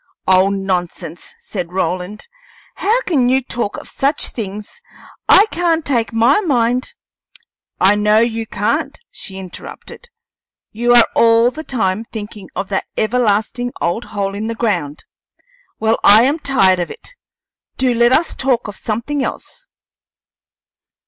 [0.27, 2.27] "Oh, nonsense!" said Roland.
[2.77, 4.81] "How can you talk of such things?
[5.29, 6.95] I can't take my mind"
[7.79, 10.09] "I know you can't," she interrupted.
[10.71, 15.05] "You are all the time thinking of that everlasting old hole in the ground.
[15.79, 17.13] Well, I am tired of it;
[17.77, 19.67] do let us talk of something else."